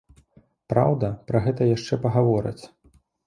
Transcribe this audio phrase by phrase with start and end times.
[0.73, 2.63] Праўда, пра гэта яшчэ пагавораць.